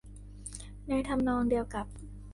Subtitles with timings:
[0.87, 1.85] ในทำนองเดียวกับ